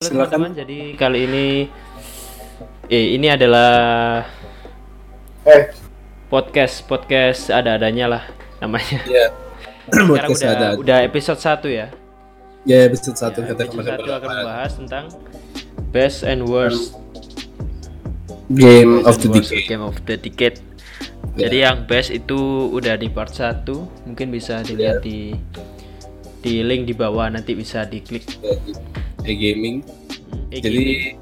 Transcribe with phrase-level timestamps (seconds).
[0.00, 0.16] Silakan.
[0.32, 1.46] teman-teman, jadi kali ini
[2.88, 4.24] eh ini adalah
[5.44, 5.76] Eh,
[6.26, 8.24] podcast podcast ada-adanya lah
[8.64, 8.96] namanya.
[9.04, 9.28] ya.
[9.92, 10.68] Sekarang Podcast udah ada.
[10.80, 11.86] udah episode 1 ya.
[12.64, 15.04] Ya, episode satu Ya, kita episode kemarin 1 akan membahas tentang
[15.92, 16.96] best and worst
[18.48, 19.68] Game best of the Decade.
[19.68, 20.56] game of the decade.
[21.36, 21.44] Ya.
[21.44, 22.40] Jadi yang best itu
[22.72, 23.68] udah di part 1,
[24.08, 25.36] mungkin bisa dilihat di
[26.40, 28.24] di link di bawah nanti bisa diklik.
[29.24, 29.82] E-gaming.
[30.50, 31.16] Jadi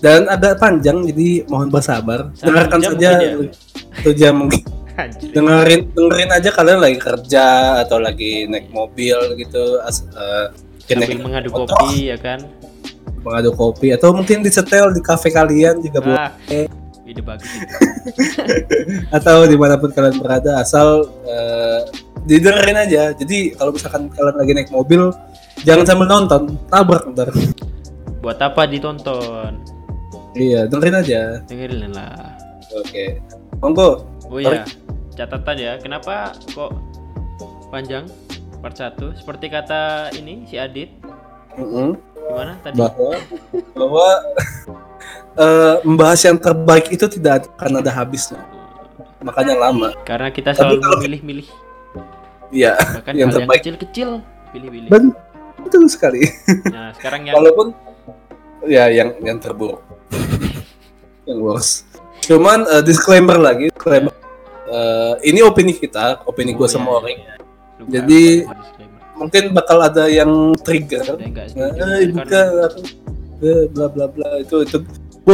[0.00, 2.32] dan agak panjang jadi mohon bersabar.
[2.32, 3.36] Satu Dengarkan saja ya?
[4.00, 4.62] satu jam mungkin.
[5.00, 5.32] Anjir.
[5.32, 7.46] dengerin dengerin aja kalian lagi kerja
[7.88, 10.04] atau lagi naik mobil gitu as,
[10.84, 12.44] sambil naik mengadu motor, kopi ya kan.
[13.24, 16.32] mengadu kopi atau mungkin disetel di kafe kalian juga boleh Ah,
[17.08, 17.48] ide bagus
[19.16, 21.80] atau di mana pun kalian berada asal eh,
[22.28, 25.16] didengerin aja jadi kalau misalkan kalian lagi naik mobil
[25.62, 27.28] jangan sambil nonton tabrak ntar
[28.20, 29.64] Buat apa ditonton?
[30.32, 32.36] iya dengerin aja Dengerin lah.
[32.70, 33.04] oke
[33.58, 33.90] monggo
[34.24, 34.62] Oh iya,
[35.12, 35.74] catatan ya.
[35.76, 36.70] Kenapa kok
[37.66, 38.06] panjang
[38.60, 38.94] part 1?
[39.12, 40.86] Seperti kata ini si Adit.
[41.52, 41.98] Mm-mm.
[42.14, 42.78] Gimana tadi?
[42.78, 43.18] bahwa
[43.74, 44.06] bahwa
[45.42, 48.38] eh, membahas yang terbaik itu tidak akan ada habisnya
[49.18, 51.48] makanya lama Karena kita selalu memilih-milih.
[52.48, 53.60] iya Bahkan Yang hal yang terbaik.
[53.60, 54.08] kecil-kecil
[54.50, 54.88] pilih-pilih.
[55.60, 56.24] Betul sekali
[56.74, 57.66] Nah, sekarang yang walaupun
[58.64, 59.80] ya yang yang terburuk
[61.24, 61.86] yang worst
[62.20, 64.12] cuman eh, disclaimer lagi disclaimer
[64.70, 67.34] Eh, ini opini kita opini gue Oh, sama iya, orang iya.
[67.74, 69.00] Lupa, Jadi- lupa disclaimer.
[69.18, 70.30] mungkin bakal ada yang
[70.62, 72.06] trigger Eh, eh,
[73.42, 74.78] eh, bla bla bla itu itu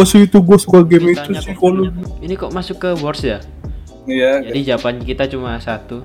[0.08, 1.88] sih itu gue suka game itu sih kalau.
[2.20, 3.44] Ini kok masuk ke worst ya?
[4.08, 6.00] iya Jadi jawaban kita cuma satu.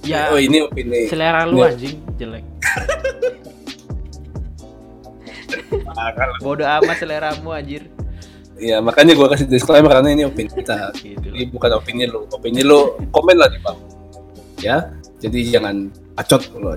[0.00, 2.40] Ya, oh ini opini selera lu anjing jelek.
[6.40, 7.86] Bodoh amat seleramu anjir.
[8.60, 11.32] Iya makanya gue kasih disclaimer karena ini opini kita Gitu.
[11.32, 13.80] ini bukan opini lu opini lu komen lah di bawah
[14.60, 16.76] ya jadi jangan acot lu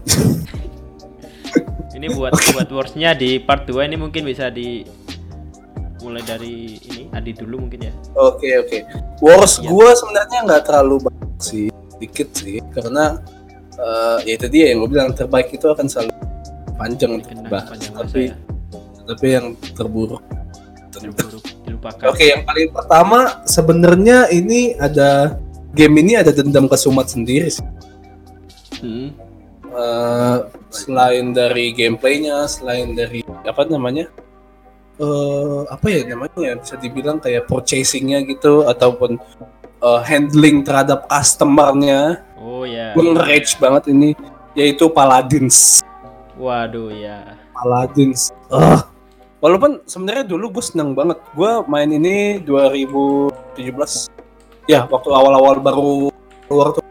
[1.91, 4.87] Ini buat buat worstnya di part 2 ini mungkin bisa di
[5.99, 7.93] mulai dari ini Adi dulu mungkin ya.
[8.15, 8.77] Oke oke.
[9.19, 9.67] Wars Iya.
[9.67, 13.19] gua sebenarnya nggak terlalu banyak sih, dikit sih, karena
[13.73, 16.11] eh, ya itu dia yang gue bilang terbaik itu akan selalu
[16.75, 17.67] panjang untuk Dikenang dibahas.
[17.71, 18.35] panjang masa Tapi ya.
[19.03, 20.23] Tapi yang terburuk.
[20.91, 22.05] Terburuk dilupakan.
[22.11, 25.37] Oke yang paling pertama sebenarnya ini ada
[25.73, 27.65] game ini ada dendam ke Sumat sendiri sih.
[28.79, 29.09] Hmm.
[29.73, 30.37] Eh,
[30.69, 34.05] selain dari gameplaynya, selain dari apa namanya?
[34.93, 39.17] eh apa ya namanya ya bisa dibilang kayak purchasingnya gitu ataupun
[39.81, 42.93] eh, handling terhadap customernya Oh ya.
[42.93, 44.13] gue nge-rage banget ini
[44.53, 45.81] yaitu Paladins
[46.37, 47.33] Waduh ya.
[47.57, 48.85] Paladins ah
[49.43, 51.19] walaupun sebenarnya dulu gue seneng banget.
[51.35, 53.59] Gue main ini 2017
[54.71, 56.07] ya waktu awal-awal baru
[56.47, 56.83] keluar tuh.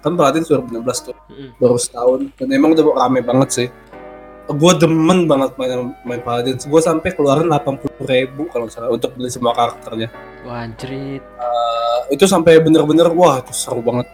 [0.00, 1.16] Kan Paladins 2016 tuh.
[1.28, 1.50] Mm-mm.
[1.58, 2.20] baru setahun.
[2.38, 3.68] Dan emang udah rame banget sih.
[4.50, 9.28] Gue demen banget main main Paladins gue sampai keluarin 80 ribu kalau salah untuk beli
[9.28, 10.08] semua karakternya.
[10.46, 11.20] Wah anjrit.
[11.36, 14.06] Uh, itu sampai bener-bener wah itu seru banget.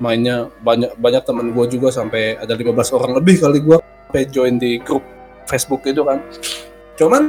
[0.00, 4.56] Mainnya banyak banyak temen gue juga sampai ada 15 orang lebih kali gue sampai join
[4.56, 5.04] di grup
[5.46, 6.22] Facebook itu kan
[7.02, 7.22] cuman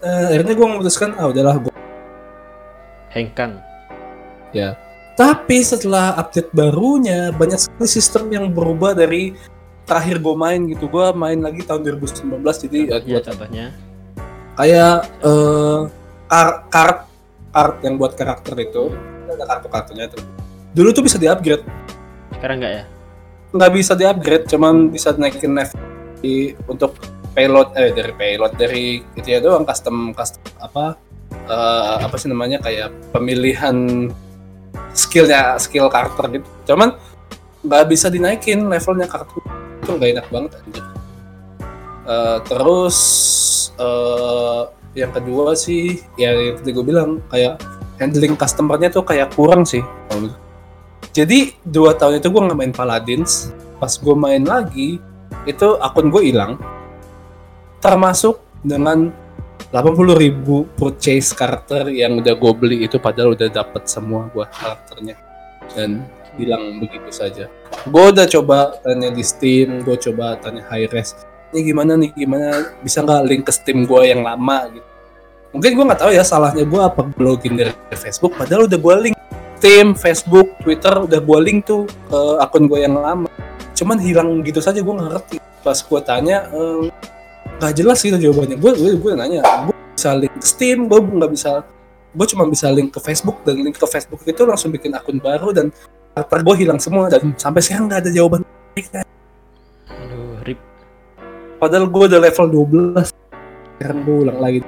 [0.00, 1.74] uh, akhirnya gue memutuskan ah udahlah gue
[3.10, 3.56] Hengkang.
[5.16, 9.32] tapi setelah update barunya banyak sekali sistem yang berubah dari
[9.84, 13.66] terakhir gue main gitu gue main lagi tahun 2019 jadi ya, Ya contohnya.
[14.54, 15.80] kayak eh
[16.26, 16.98] kar kart
[17.52, 18.92] kart yang buat karakter itu
[19.26, 20.18] ada kartu kartunya itu
[20.72, 21.64] dulu tuh bisa di upgrade
[22.36, 22.84] Sekarang enggak ya?
[23.56, 25.80] nggak bisa di upgrade cuman bisa naikin level
[26.20, 26.96] di, untuk
[27.36, 30.96] payload eh dari payload dari itu ya doang custom custom apa
[31.30, 34.08] eh, apa sih namanya kayak pemilihan
[34.96, 36.48] skillnya skill karakter gitu.
[36.72, 36.96] Cuman
[37.60, 39.44] nggak bisa dinaikin levelnya kartu
[39.84, 40.84] itu nggak enak banget anjir.
[42.08, 42.98] Eh, terus
[43.76, 44.62] eh,
[44.96, 47.60] yang kedua sih ya yang tadi gue bilang kayak
[48.00, 49.84] handling customernya tuh kayak kurang sih
[51.16, 53.48] jadi dua tahun itu gue nggak main Paladins.
[53.80, 55.00] Pas gue main lagi
[55.48, 56.60] itu akun gue hilang
[57.80, 59.12] termasuk dengan
[59.72, 65.16] 80.000 ribu purchase karakter yang udah gue beli itu padahal udah dapet semua gue karakternya
[65.74, 66.06] dan
[66.38, 67.50] hilang begitu saja.
[67.88, 71.16] Gue udah coba tanya di Steam gue coba tanya high res.
[71.50, 72.10] Ini gimana nih?
[72.14, 72.76] Gimana?
[72.84, 74.70] Bisa nggak link ke Steam gue yang lama?
[74.70, 74.86] Gitu.
[75.56, 79.16] Mungkin gue nggak tahu ya salahnya gue apa login dari Facebook padahal udah gue link.
[79.56, 83.26] Steam, Facebook, Twitter udah gue link tuh ke akun gue yang lama.
[83.72, 85.36] Cuman hilang gitu saja gue nggak ngerti.
[85.64, 86.92] Pas gue tanya, ehm,
[87.56, 88.56] nggak jelas gitu jawabannya.
[88.60, 91.64] Gue gue gue nanya gue bisa link ke Steam gue nggak bisa
[92.16, 95.52] gue cuma bisa link ke Facebook dan link ke Facebook itu langsung bikin akun baru
[95.52, 95.68] dan
[96.16, 98.40] karakter gue hilang semua dan sampai sekarang nggak ada jawaban.
[99.92, 100.56] Aduh, rip.
[101.60, 102.46] padahal gue udah level
[102.96, 103.12] 12
[103.76, 104.60] sekarang gue ulang lagi.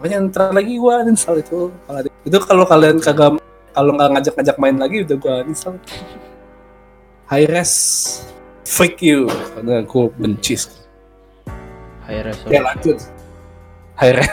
[0.00, 1.72] Makanya ntar lagi gue uninstall itu
[2.28, 3.40] itu kalau kalian kagak
[3.72, 5.76] kalau nggak ngajak-ngajak main lagi udah gue uninstall.
[7.32, 7.72] High res.
[8.68, 9.32] Freak you.
[9.56, 10.60] Karena gue benci
[12.10, 12.38] High res.
[12.42, 12.98] Oke lanjut.
[13.94, 14.26] Hai Ren.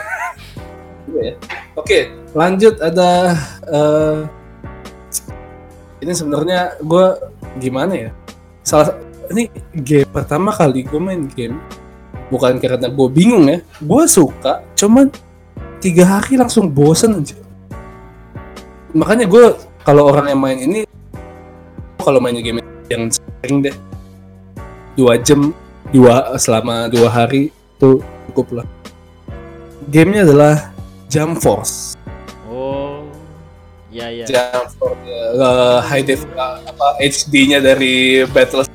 [1.08, 1.34] Iya ya.
[1.78, 3.38] Oke lanjut ada
[3.70, 4.20] eh,
[6.02, 7.06] ini sebenarnya gue
[7.62, 8.12] gimana ya?
[8.66, 8.98] Salah
[9.30, 11.62] ini game pertama kali gue main game
[12.34, 15.08] bukan karena gue bingung ya, gue suka, cuman
[15.80, 17.40] tiga hari langsung bosen aja.
[18.92, 19.56] Makanya gue
[19.88, 20.82] kalau orang yang main ini
[22.02, 22.60] kalau main game
[22.92, 23.76] yang sering deh
[24.98, 25.56] dua jam
[25.92, 28.02] dua selama dua hari itu
[28.34, 28.68] cukup lah.
[29.94, 30.74] Gamenya adalah
[31.14, 31.94] Jump Force.
[32.50, 33.06] Oh.
[33.94, 34.26] Ya ya.
[34.26, 34.98] Jump Force
[35.38, 38.66] uh, high def uh, apa HD-nya dari Battle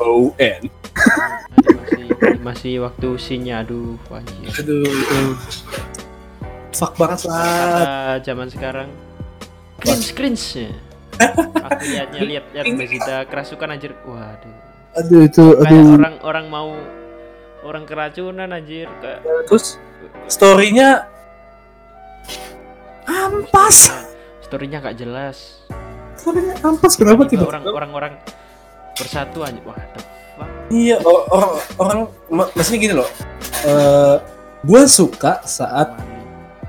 [0.00, 0.32] ON.
[0.32, 2.08] Aduh, masih
[2.40, 4.48] masih waktu sinya aduh anjir.
[4.56, 5.20] Aduh, itu
[6.72, 8.16] fuck banget lah.
[8.24, 8.88] Zaman sekarang
[9.80, 10.72] cringe cringe
[11.16, 14.56] aku lihatnya lihat lihat Vegeta kerasukan anjir waduh
[14.96, 16.72] Aduh itu, kayak orang orang mau
[17.66, 19.76] orang keracunan anjir kayak Terus
[20.26, 21.10] story-nya
[23.04, 23.90] ampas.
[24.40, 25.66] storynya gak jelas
[26.14, 28.12] Story-nya ampas kenapa Tiba orang orang orang
[28.94, 29.76] bersatu anjir wah
[30.66, 33.06] Iya, orang orang ma- maksudnya gini loh.
[33.62, 34.16] Eh
[34.60, 35.94] gue suka saat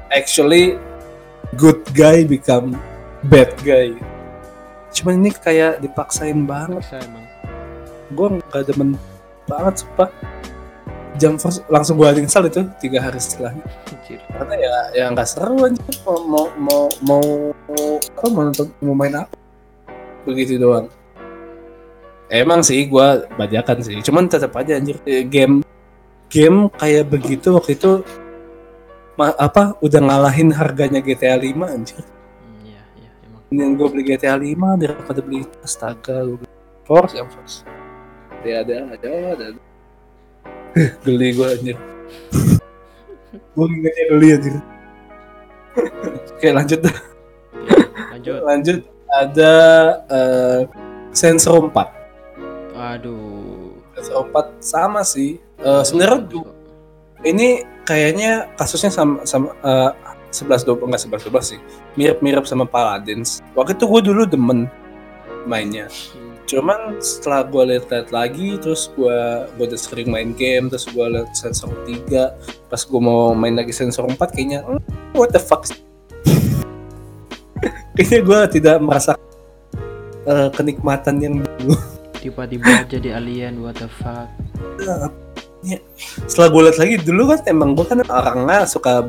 [0.08, 0.78] actually
[1.58, 2.78] good guy become
[3.26, 3.98] bad guy.
[4.94, 6.86] Cuman ini kayak dipaksain banget.
[8.14, 8.96] Gue nggak demen
[9.50, 10.14] banget sumpah.
[11.18, 13.66] Jam first langsung gue install itu tiga hari setelahnya.
[13.90, 16.84] anjir Karena ya ya nggak seru aja mau mau mau
[17.66, 19.36] mau apa mau nonton mau main apa
[20.30, 20.86] begitu doang.
[22.28, 23.08] Emang sih gue
[23.40, 25.64] bajakan sih, cuman tetap aja anjir eh, game
[26.28, 28.04] game kayak begitu waktu itu
[29.16, 32.04] ma- apa udah ngalahin harganya GTA 5 anjir.
[32.04, 36.52] Hmm, iya iya emang Yang gue beli GTA 5 daripada beli astaga gue beli
[36.84, 37.64] Force yang Force.
[38.44, 39.12] Ada ada ada.
[39.34, 39.67] ada.
[41.06, 41.78] geli gue anjir.
[43.58, 44.56] gue ingetnya geli anjir.
[46.38, 46.98] Oke lanjut dah.
[48.14, 49.54] lanjut Lanjut ada
[50.10, 50.62] eh
[51.14, 52.78] Sensor 4.
[52.78, 55.42] aduh Sensor 4 sama sih.
[55.62, 56.30] Eh sebenarnya
[57.26, 59.92] ini kayaknya kasusnya sama sama eh,
[60.30, 61.60] 11 12 enggak 11 12 sih.
[61.98, 63.42] Mirip-mirip sama Paladins.
[63.58, 64.70] Waktu itu gue dulu demen
[65.50, 65.90] mainnya.
[66.48, 69.20] Cuman setelah gue lihat lagi terus gue
[69.60, 73.76] gue udah sering main game terus gue lihat sensor 3 pas gue mau main lagi
[73.76, 74.80] sensor 4 kayaknya "Hmm,
[75.12, 75.68] what the fuck?
[78.00, 79.20] Kayaknya gue tidak merasa
[80.24, 81.76] eh, kenikmatan yang dulu.
[82.16, 82.64] Tiba-tiba
[82.96, 84.32] jadi alien what the fuck?
[86.32, 89.04] Setelah gue lihat lagi dulu kan emang gue kan orangnya suka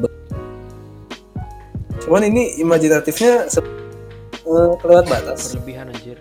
[2.02, 5.55] cuman ini imajinatifnya eh, kelewat batas.
[5.55, 6.19] Berlebihan anjir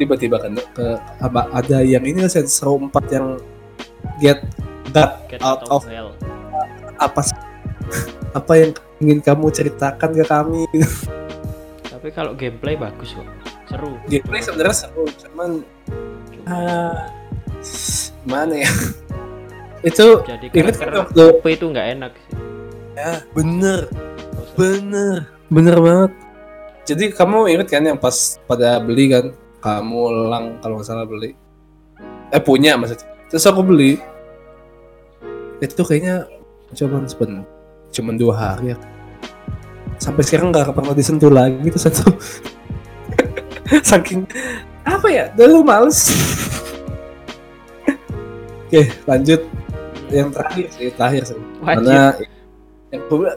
[0.00, 0.86] tiba-tiba kan ke
[1.20, 3.26] apa ada yang ini kan sensor 4 yang
[4.24, 4.40] get
[4.96, 6.16] got get out of hell.
[6.96, 7.20] apa
[8.38, 10.64] apa yang ingin kamu ceritakan ke kami?
[11.84, 13.28] Tapi kalau gameplay bagus kok.
[13.68, 14.00] Seru.
[14.08, 15.50] Gameplay sebenarnya seru cuman
[16.48, 17.06] ah,
[18.24, 18.70] mana ya?
[19.88, 22.36] Itu jadi Ingat karakter kan waktu- OP itu nggak enak sih.
[22.96, 23.80] Ya bener.
[24.56, 25.16] Bener.
[25.48, 26.12] Bener banget.
[26.84, 31.36] Jadi kamu ingat kan yang pas pada beli kan kamu lang kalau nggak salah beli.
[32.32, 34.00] Eh punya maksudnya terus aku beli.
[35.60, 36.24] Itu kayaknya
[36.72, 37.44] cuman sebentar
[37.90, 38.76] cuman dua hari ya.
[40.00, 42.04] Sampai sekarang nggak pernah disentuh lagi tuh satu.
[43.90, 44.24] Saking
[44.88, 45.24] apa ya?
[45.36, 46.08] Dulu males.
[48.66, 49.44] Oke lanjut.
[50.10, 51.38] Yang terakhir sih terakhir sih.
[51.62, 51.86] Wajib.
[51.86, 51.98] karena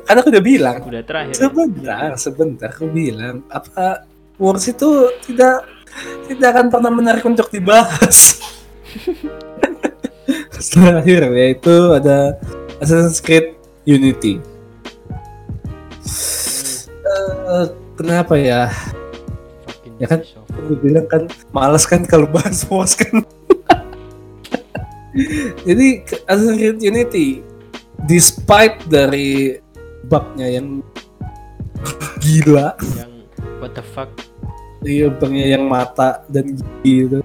[0.07, 0.79] karena aku udah bilang.
[0.87, 1.33] Udah terakhir.
[1.37, 4.07] Sebentar sebentar aku bilang apa
[4.41, 5.61] Wars itu tidak
[6.27, 8.41] tidak akan pernah menarik untuk dibahas.
[10.73, 12.39] Terakhir yaitu ada
[12.79, 14.39] Assassin's Creed Unity.
[17.03, 17.67] Eh,
[17.99, 18.71] kenapa ya?
[19.99, 20.23] Ya kan?
[20.53, 23.21] Aku bilang kan males kan kalau bahas Wars kan.
[25.67, 27.43] Jadi Assassin's Creed Unity
[28.07, 29.59] despite dari
[30.07, 30.79] bugnya yang
[32.23, 32.73] gila.
[32.95, 33.11] Yang
[33.59, 34.11] what the fuck
[34.83, 37.19] Iya bangnya yang mata dan gigi itu.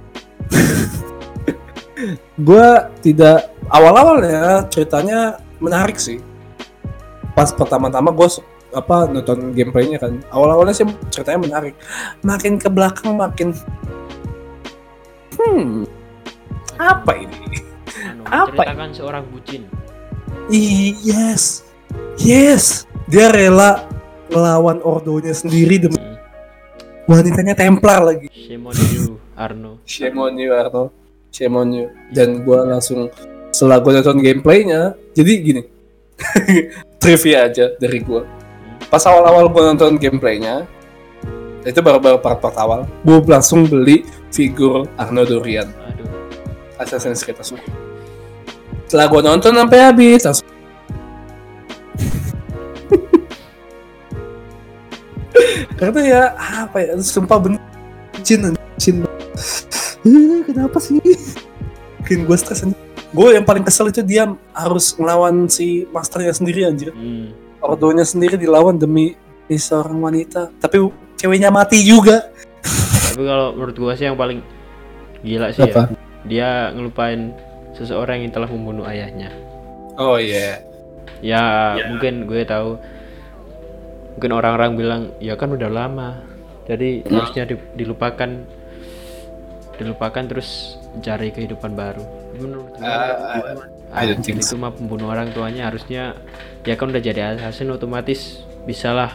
[2.46, 6.22] gua tidak awal-awal ya ceritanya menarik sih.
[7.34, 8.28] Pas pertama-tama gue
[8.74, 11.74] apa nonton gameplaynya kan, awal-awalnya sih ceritanya menarik.
[12.22, 13.54] Makin ke belakang makin,
[15.38, 15.86] hmm,
[16.78, 17.38] apa ini?
[17.98, 19.62] Anu, Apa menceritakan seorang bucin.
[20.52, 21.66] Ih, yes,
[22.20, 23.86] yes, dia rela
[24.28, 26.17] melawan ordonya sendiri demi Hmm.
[27.08, 28.28] Wanitanya Templar lagi.
[28.28, 29.80] Shame on you, Arno.
[29.88, 30.92] Shame on you, Arno.
[31.32, 31.88] Shame on you.
[32.12, 33.08] Dan gue langsung
[33.48, 35.62] setelah gue nonton gameplaynya, jadi gini,
[37.02, 38.22] trivia aja dari gue.
[38.92, 40.68] Pas awal-awal gue nonton gameplaynya,
[41.64, 46.06] itu baru-baru part-part awal, gue langsung beli figur Arno Dorian, Aduh.
[46.78, 47.58] Assassin's Creed langsung.
[48.86, 50.46] Setelah gue nonton sampai habis, langsung
[55.78, 56.22] karena ya
[56.66, 57.62] apa ya sumpah bener.
[58.26, 59.06] Cin cin
[60.02, 60.98] Eh, kenapa sih?
[62.02, 62.66] Bikin gue stres
[63.08, 66.92] gue yang paling kesel itu dia harus ngelawan si masternya sendiri anjir.
[66.92, 67.32] Hmm.
[67.58, 69.18] ordonya sendiri dilawan demi
[69.48, 70.52] demi seorang wanita.
[70.62, 70.78] Tapi
[71.18, 72.30] ceweknya mati juga.
[73.10, 74.44] Tapi kalau menurut gua sih yang paling
[75.26, 75.90] gila sih Apa?
[75.90, 75.96] ya.
[76.28, 77.34] Dia ngelupain
[77.74, 79.32] seseorang yang telah membunuh ayahnya.
[79.98, 80.62] oh iya.
[81.18, 82.78] Ya, mungkin gue tahu
[84.18, 86.20] mungkin orang-orang bilang ya kan udah lama.
[86.66, 87.10] Jadi Hmm.
[87.14, 88.28] harusnya di- dilupakan
[89.74, 92.02] dilupakan terus mencari kehidupan baru.
[92.34, 96.12] Menurut Uh, Ah, I don't think itu mah pembunuh orang tuanya harusnya
[96.60, 99.14] ya kan udah jadi assassin otomatis bisa lah.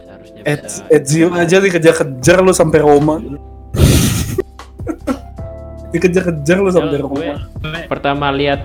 [0.00, 0.80] Seharusnya Ed, bisa.
[0.88, 3.18] Ezio aja dikejar-kejar lu sampai Roma.
[5.90, 7.34] Dikejar-kejar lu sampai Roma.
[7.86, 8.62] pertama lihat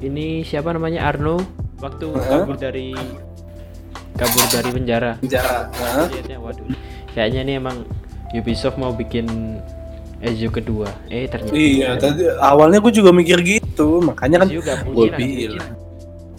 [0.00, 1.36] ini siapa namanya Arno?
[1.76, 2.94] Waktu kabur dari
[4.16, 5.12] kabur dari penjara.
[5.20, 5.68] Penjara
[6.12, 6.66] lihatnya waduh.
[7.12, 7.76] Kayaknya ini emang
[8.32, 9.28] Ubisoft mau bikin
[10.22, 10.88] Ezio kedua.
[11.10, 14.00] Eh ternyata iya tadi awalnya gue juga mikir gitu.
[14.00, 15.70] Makanya kan Ezio gue bilang.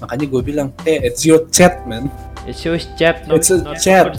[0.03, 2.08] makanya gue bilang eh Ezio chat man.
[2.48, 3.44] Ezio chat a not
[3.80, 4.12] chat.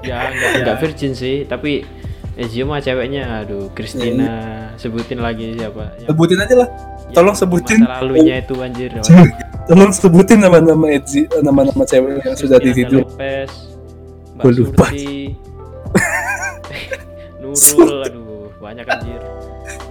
[0.00, 1.84] ya nggak nggak virgin sih tapi
[2.38, 6.68] Ezio mah ceweknya aduh Christina sebutin lagi siapa sebutin aja lah.
[7.10, 7.78] Yang tolong sebutin.
[7.82, 8.90] masa lalunya itu anjir.
[9.70, 13.70] Tolong sebutin nama-nama Ezio nama-nama cewek yang sudah ditidur Lopez
[14.34, 14.86] Mbak Gua lupa.
[14.88, 15.14] Surti.
[17.42, 19.22] Nurul aduh banyak anjir.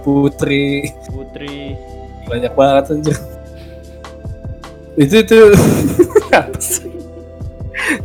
[0.02, 0.90] Putri.
[1.06, 1.76] Putri.
[2.26, 3.16] Banyak banget anjir.
[4.98, 5.40] Itu itu.
[6.34, 6.90] Apa sih?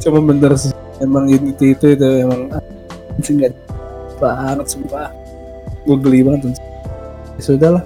[0.06, 0.72] Cuma bener sih.
[1.01, 2.51] Emang Unity itu itu emang
[3.18, 3.64] anjing nggak
[4.17, 5.10] banget sumpah.
[5.86, 6.67] Gue geli banget anjing.
[7.36, 7.84] ya sudah lah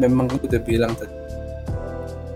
[0.00, 1.12] memang gue udah bilang tadi.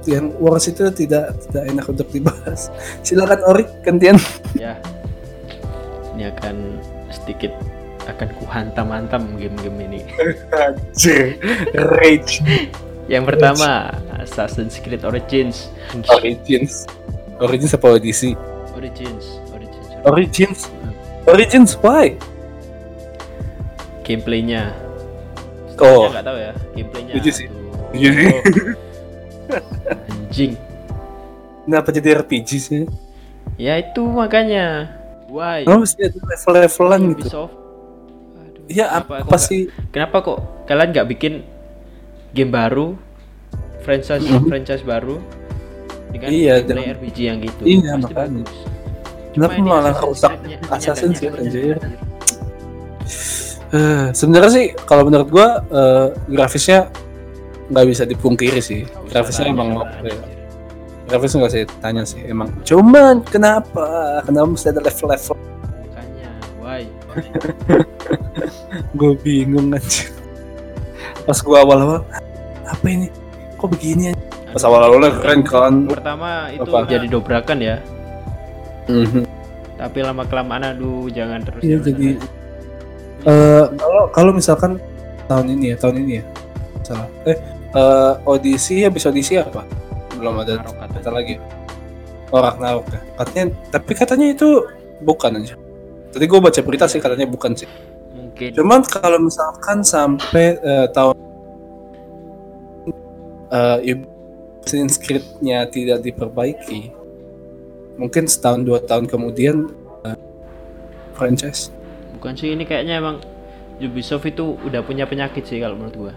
[0.07, 2.71] Yang Wars itu tidak tidak enak untuk dibahas.
[3.07, 4.19] Silakan Ori gantian.
[4.55, 4.79] Ya.
[6.15, 6.79] Ini akan
[7.11, 7.53] sedikit
[8.07, 10.01] akan kuhantam-hantam game-game ini.
[10.55, 11.43] Anjir.
[11.75, 12.39] Rage.
[13.11, 13.91] Yang pertama
[14.23, 15.71] Assassin's Creed Origins.
[16.07, 16.87] Origins.
[17.43, 18.39] Origins apa Odyssey?
[18.79, 19.43] Origins.
[19.51, 19.91] Origins.
[20.07, 20.61] Origins?
[21.27, 22.15] Origins why
[24.07, 24.71] gameplaynya
[25.77, 26.09] Oh.
[26.09, 27.49] nggak tahu ya gameplaynya Setuju sih.
[27.91, 28.29] Setuju sih.
[28.31, 28.43] Oh.
[30.27, 30.53] anjing
[31.63, 32.83] kenapa jadi RPG sih
[33.57, 34.91] ya itu makanya
[35.27, 37.23] why Oh, mesti ada level-levelan gitu.
[37.27, 37.55] Ubisoft
[38.37, 39.71] Aduh, Iya, apa, apa sih?
[39.91, 41.35] kenapa kok kalian nggak bikin
[42.33, 42.95] game baru
[43.83, 44.47] franchise Mhm.
[44.47, 45.23] franchise baru
[46.09, 48.19] dengan Iya, gameplay RPG yang gitu Iya, Pasti makanya.
[48.41, 48.53] bagus.
[49.31, 51.77] Kenapa malah Assassin's rusak Creed-nya Assassin's Creed, penyadap-nyadapnya, anjir?
[53.69, 56.87] Eh, sebenarnya sih kalau menurut gua eh, grafisnya
[57.67, 58.87] nggak bisa dipungkiri sih.
[59.07, 60.15] Grafisnya tanya, emang tanya.
[61.05, 62.47] Grafisnya nggak saya tanya sih emang.
[62.63, 63.87] Cuman kenapa?
[64.23, 65.35] Kenapa mesti ada level-level?
[65.35, 66.83] makanya why
[68.99, 70.07] Gue bingung aja.
[71.23, 72.07] Pas gua awal-awal,
[72.63, 73.11] apa ini?
[73.57, 74.11] Kok begini?
[74.11, 74.21] aja?
[74.47, 75.75] Pas awal-awalnya keren kan.
[75.85, 76.87] pertama itu Apa?
[76.87, 77.77] jadi dobrakan ya
[78.87, 79.27] Mhm.
[79.77, 82.17] tapi lama kelamaan aduh jangan terus terus jadi
[83.27, 84.79] eh kalau kalau misalkan
[85.27, 86.25] tahun ini ya tahun ini ya
[86.87, 87.09] salah.
[87.27, 87.39] Eh
[87.75, 89.67] eh Odyssey habis Odyssey apa?
[90.17, 91.37] Belum ada kata lagi.
[92.31, 93.01] Oh Ragnarok ya.
[93.19, 94.67] Katanya tapi katanya itu
[95.03, 95.67] bukan aja
[96.17, 97.69] tadi gue baca berita sih katanya bukan sih.
[98.17, 98.57] Mungkin.
[98.57, 101.13] Cuman kalau misalkan sampai eh, tahun
[103.53, 104.01] eh
[104.65, 106.91] Assassin's Creed-nya tidak diperbaiki
[108.01, 109.71] mungkin setahun dua tahun kemudian
[110.09, 110.19] eh,
[111.15, 111.71] franchise
[112.27, 113.23] bukan sih ini kayaknya emang
[113.79, 116.15] Ubisoft itu udah punya penyakit sih kalau menurut gua.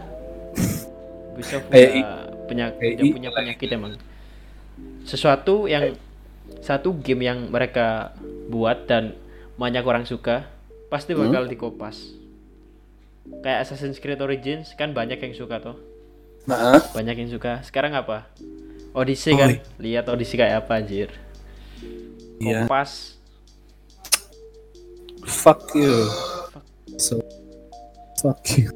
[1.38, 2.18] Ubisoft Kayak udah,
[2.50, 3.94] penyak- udah punya penyakit emang.
[5.06, 5.94] Sesuatu yang
[6.66, 8.18] satu game yang mereka
[8.50, 9.13] buat dan
[9.54, 10.50] banyak orang suka
[10.89, 11.30] pasti Hmm?
[11.30, 12.10] bakal dikopas.
[13.46, 15.78] Kayak Assassin's Creed Origins kan banyak yang suka tuh
[16.50, 17.62] Nah, banyak yang suka.
[17.62, 18.25] Sekarang apa?
[18.98, 21.13] Odyssey Oh, kan lihat Odyssey kayak apa anjir?
[22.42, 22.66] Iya.
[25.25, 26.07] Fuck you.
[26.95, 27.19] So,
[28.17, 28.71] fuck you.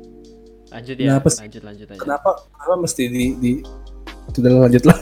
[0.70, 2.30] lanjut ya Kenapa lanjut lanjut aja Kenapa?
[2.52, 3.52] Kenapa mesti di di
[4.28, 4.98] sudah lanjut lah.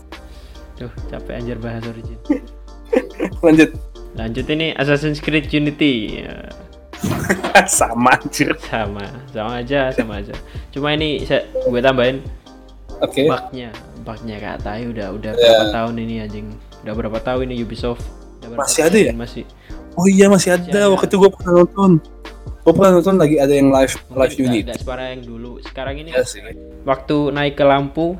[0.76, 2.18] Duh, capek anjir bahas Origin
[3.46, 3.70] lanjut.
[4.14, 6.22] lanjut ini Assassin's Creed Unity
[7.70, 8.52] Sama anjir.
[8.60, 10.34] sama sama aja sama aja
[10.68, 12.22] cuma ini saya gue tambahin
[12.98, 13.26] Oke.
[13.26, 13.70] bugnya
[14.02, 15.38] bugnya kak tai udah udah Ya.
[15.38, 16.46] berapa tahun ini anjing
[16.82, 18.02] udah berapa tahun ini Ubisoft
[18.38, 19.12] udah berapa Masih ada ya?
[19.12, 19.42] masih
[19.98, 20.62] Oh iya masih ada.
[20.62, 20.92] Masih ada.
[20.94, 21.90] Waktu itu gue pernah nonton.
[22.62, 24.64] Gue pernah nonton lagi ada yang live live mungkin unit.
[24.70, 26.40] nggak separah yang dulu sekarang ini sih.
[26.84, 28.14] waktu naik ke lampu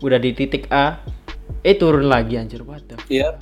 [0.00, 0.96] udah di titik A
[1.60, 3.36] eh turun lagi anjir what the Iya.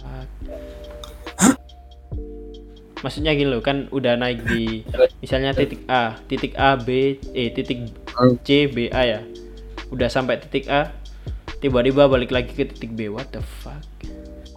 [2.98, 4.82] maksudnya gini loh kan udah naik di
[5.22, 7.94] misalnya titik A titik A B eh titik
[8.42, 9.20] C B A ya
[9.94, 10.90] udah sampai titik A
[11.62, 13.86] tiba-tiba balik lagi ke titik B what the fuck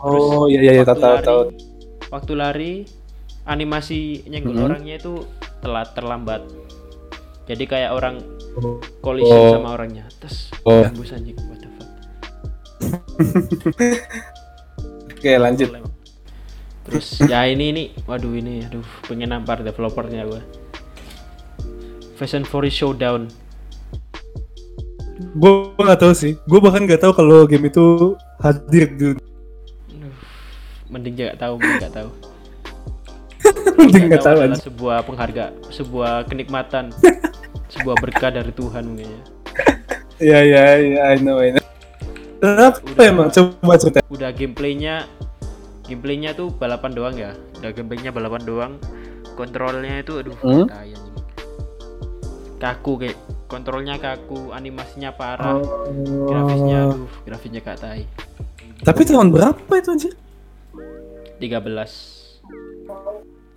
[0.02, 1.42] Oh iya iya iya tahu tahu.
[2.12, 2.74] Waktu lari
[3.48, 4.66] animasi nyenggol Mhm.
[4.68, 5.26] orangnya itu
[5.64, 6.44] telat terlambat
[7.50, 8.22] jadi kayak orang
[9.02, 9.58] collision Oh.
[9.58, 10.86] sama orangnya terus Oh.
[10.86, 11.90] gambus anjing what the fuck
[15.18, 15.70] Oke lanjut.
[16.82, 20.42] terus ya ini ini waduh ini aduh pengen nampar developernya gue
[22.22, 23.30] and Furious Showdown
[25.38, 26.34] Gue nggak tahu sih.
[26.50, 29.08] Gue bahkan nggak tahu kalau game itu hadir di.
[30.92, 32.10] Mending gak tahu mending gak tahu
[33.74, 34.62] Mending nggak tahu adalah aja.
[34.62, 36.92] sebuah pengharga sebuah kenikmatan
[37.74, 39.22] sebuah berkah dari Tuhan mungkin ya
[40.22, 41.66] Iya iya iya I know I know.
[42.38, 42.78] Udah.
[43.00, 43.30] emang?
[43.30, 44.06] Coba cerita.
[44.08, 45.10] udah gameplaynya
[45.84, 48.74] gameplaynya tuh balapan doang ya udah gameplaynya balapan doang
[49.34, 50.70] kontrolnya itu aduh Hmm?
[52.58, 55.58] kaku kayak kontrolnya kaku animasinya parah
[56.24, 56.94] grafisnya Oh.
[56.94, 58.06] aduh grafisnya gak tai
[58.82, 60.14] Tapi tahun berapa itu anjir?
[61.42, 62.38] 13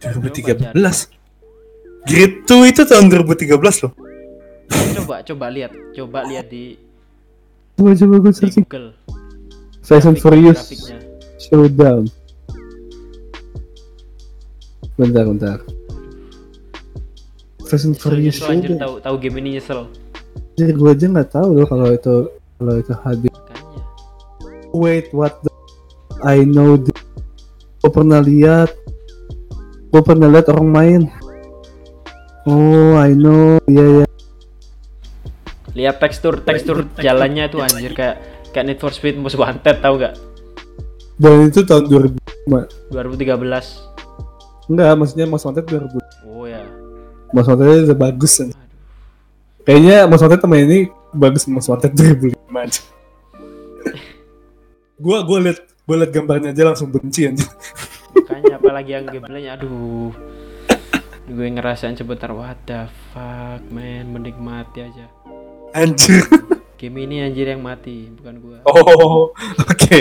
[0.00, 0.72] 2013.
[2.04, 3.92] Grid 2 itu tahun 2013 loh.
[4.94, 6.80] coba coba lihat coba lihat di,
[7.76, 8.64] Coba coba gue di searching.
[8.64, 8.96] Google
[9.84, 10.72] Fast and Furious.
[11.36, 12.08] Showdown.
[14.96, 15.58] Bentar bentar.
[17.68, 18.80] Fast and Furious Showdown.
[18.80, 19.84] tahu tahu game ini nyesel
[20.56, 22.14] Jadi gue aja nggak tahu loh kalau itu
[22.56, 23.32] kalau itu hadir.
[24.74, 25.50] Wait, what the?
[26.24, 26.90] I know the...
[27.84, 28.72] Gue pernah lihat.
[29.92, 31.02] Gue pernah lihat orang main.
[32.48, 33.60] Oh, I know.
[33.68, 34.06] Iya, iya.
[35.76, 38.22] lihat tekstur tekstur jalannya tuh anjir kayak
[38.56, 40.14] kayak Need for Speed Most Wanted tahu gak
[41.18, 42.94] Dan itu tahun 2000.
[42.94, 45.98] 2013 Enggak, maksudnya Mas Wanted 2000.
[46.30, 46.62] oh ya
[47.34, 48.32] Mas Wanted udah bagus.
[48.38, 48.54] aduh
[49.66, 50.78] Kayaknya Mas Wanted temen ini
[51.10, 52.80] bagus Mas Wanted 2005 aja.
[55.04, 57.44] gua gua liat gua liat gambarnya aja langsung benci aja.
[58.14, 60.10] makanya apalagi yang gameplaynya aduh
[61.24, 65.06] gue ngerasain sebentar what the fuck man menikmati aja
[65.72, 66.24] Anjir.
[66.76, 69.32] game ini anjir yang mati bukan gua Oh,
[69.64, 70.00] oke.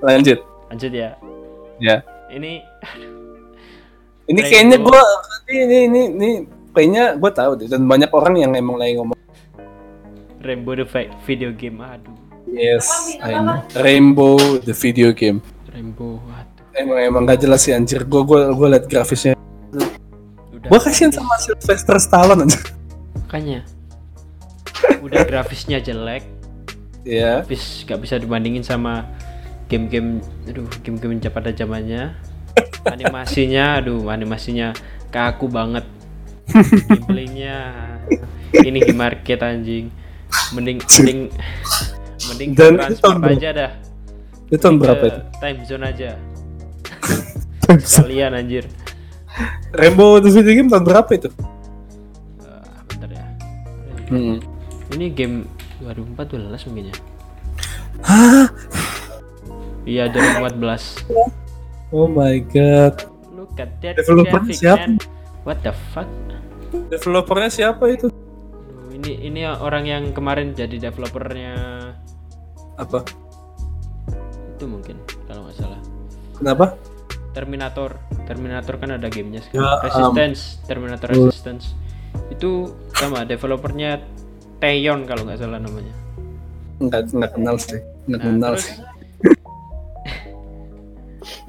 [0.00, 0.38] Lanjut.
[0.68, 1.16] lanjut ya
[1.80, 2.04] Ya.
[2.28, 2.60] ini
[4.26, 4.48] Ini Rainbow.
[4.48, 5.00] kayaknya gua
[5.46, 6.28] ini ini ini, ini
[6.70, 9.16] kayaknya gua tahu deh dan banyak orang yang emang lagi ngomong
[10.40, 10.86] Rainbow the
[11.24, 12.86] video game aduh Yes,
[13.22, 13.62] I know.
[13.78, 15.38] Rainbow the video game.
[15.70, 18.02] Rainbow waduh Emang emang gak jelas sih anjir.
[18.04, 19.34] Gua gua gua liat grafisnya.
[20.50, 22.62] udah Gua kasihan sama Sylvester Stallone anjir.
[23.14, 23.62] makanya
[25.00, 26.26] udah grafisnya jelek
[27.06, 27.46] Iya.
[27.46, 29.06] grafis gak bisa dibandingin sama
[29.70, 32.10] game-game aduh game-game pada zamannya
[32.92, 34.74] animasinya aduh animasinya
[35.08, 35.86] kaku banget
[36.90, 37.56] gameplaynya
[38.52, 39.94] ini game market anjing
[40.50, 41.30] mending mending
[42.30, 43.32] mending Dan itu transfer berapa?
[43.32, 43.70] aja dah
[44.46, 45.20] Itu tahun berapa itu?
[45.38, 46.10] time zone aja
[47.96, 48.64] kalian anjir
[49.70, 51.28] Rainbow the video game tahun berapa itu?
[52.40, 53.24] Eh, bentar ya
[54.06, 54.42] Hmm.
[54.90, 55.46] ini game
[55.80, 56.96] 2014 mungkin ya
[58.00, 58.46] Hah?
[59.84, 61.06] iya 2014
[61.90, 63.02] Oh my god.
[63.32, 64.82] look at that Developernya siapa?
[64.84, 64.94] man.
[65.42, 66.06] what the fuck
[66.70, 68.06] Developernya siapa itu?
[68.92, 71.54] Ini ini orang yang kemarin jadi developernya
[72.80, 73.04] Apa?
[74.50, 75.80] itu mungkin kalau nggak salah
[76.36, 76.64] Kenapa?
[77.32, 81.64] Terminator Terminator kan ada gamenya Ya, sekarang Resistance Terminator Resistance
[82.28, 84.02] itu sama developernya
[84.58, 85.92] Taeyon kalau nggak salah namanya
[86.76, 87.80] Enggak enggak kenal sih.
[88.04, 88.74] Enggak Nah, kenal terus sih.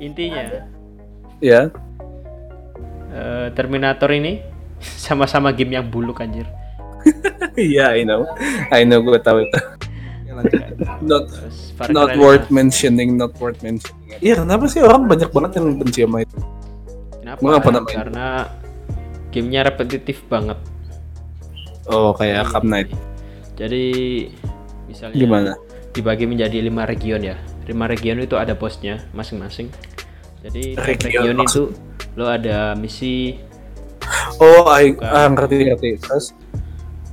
[0.02, 0.42] intinya
[1.40, 1.68] Ya.
[3.12, 4.40] eh, Terminator ini
[5.04, 6.48] sama-sama game yang buluk anjir
[7.58, 8.30] Iya, I know.
[8.70, 9.58] I know gue tahu itu.
[11.02, 11.26] Not
[11.76, 14.18] Far not Cry worth mentioning, not worth mentioning.
[14.24, 16.38] Iya, kenapa sih orang banyak banget yang benci sama itu?
[17.20, 17.40] Kenapa?
[17.44, 17.96] Gua pernah main.
[17.96, 18.28] Karena
[19.32, 20.58] gamenya repetitif banget.
[21.90, 22.90] Oh, kayak Cup Night.
[23.60, 23.84] Jadi
[24.88, 25.52] misalnya Gimana?
[25.92, 27.36] dibagi menjadi lima region ya.
[27.68, 29.70] Lima region itu ada bosnya masing-masing.
[30.42, 31.64] Jadi Region region itu
[32.18, 33.38] lo ada misi
[34.42, 35.90] Oh, I, ah, ngerti ngerti.
[36.02, 36.34] Terus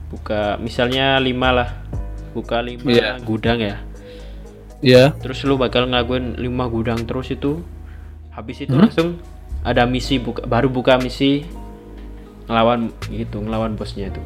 [0.09, 1.69] buka misalnya lima lah,
[2.39, 3.19] buka lima Iya.
[3.21, 3.77] gudang ya.
[4.79, 7.59] ya, Terus lo bakal ngelakuin lima gudang terus itu.
[8.31, 8.87] Habis itu Hmm?
[8.87, 9.09] langsung
[9.61, 11.43] ada misi buka baru buka misi
[12.47, 14.23] ngelawan gitu ngelawan bosnya itu.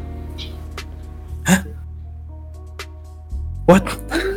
[3.64, 3.82] what?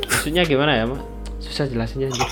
[0.05, 1.01] maksudnya gimana ya Mak?
[1.37, 2.29] susah jelasinnya anjir.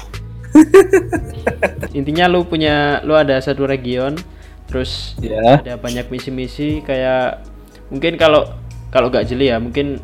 [1.98, 4.18] intinya lu punya lu ada satu region
[4.66, 5.60] terus Ya.
[5.60, 7.42] ada banyak misi-misi kayak
[7.90, 8.48] mungkin kalau
[8.90, 9.98] kalau gak jeli ya mungkin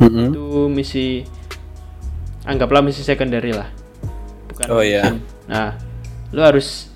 [0.00, 0.32] Mm-mm.
[0.32, 1.06] itu misi
[2.42, 3.68] anggaplah misi secondary lah
[4.48, 5.14] bukan Oh, iya.
[5.44, 5.76] nah
[6.32, 6.88] lu harus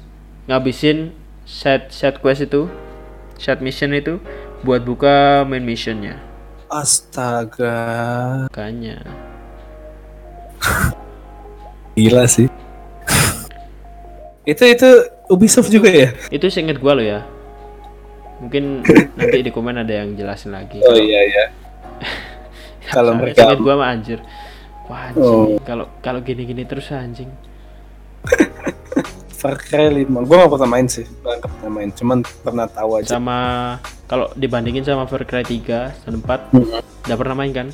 [0.47, 1.13] ngabisin
[1.45, 2.65] set set quest itu
[3.37, 4.17] set mission itu
[4.65, 6.17] buat buka main missionnya
[6.73, 7.77] Astaga.
[8.49, 9.05] makanya
[11.95, 12.49] Gila sih.
[14.45, 14.89] itu itu
[15.31, 16.09] Ubisoft juga ya?
[16.29, 17.25] itu seinget gua lo ya
[18.41, 18.85] mungkin
[19.17, 21.45] nanti di komen ada yang jelasin lagi Oh iya iya.
[22.95, 24.21] Kalau mereka seinget gua mah anjir
[24.85, 25.59] wah anjing Oh.
[25.61, 27.29] kalau kalau gini-gini terus anjing
[29.35, 33.13] Far Cry 5, gue gak pernah main sih, gak pernah main, cuman pernah tahu aja.
[33.13, 33.37] sama
[34.07, 35.61] kalau dibandingin sama Far Cry 3
[36.01, 36.81] dan 4 Mm-mm.
[36.81, 37.69] udah pernah main kan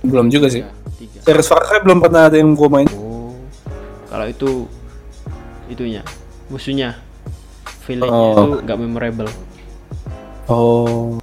[0.00, 0.62] Belum juga sih.
[0.62, 0.70] ya,
[1.18, 2.86] 3 Series Far Cry belum pernah ada yang gue main.
[2.92, 3.34] oh
[4.06, 4.70] kalau itu
[5.66, 6.06] itunya
[6.46, 6.94] musuhnya
[7.82, 8.30] feelingnya Oh.
[8.30, 9.30] itu nggak memorable
[10.46, 11.18] Oh.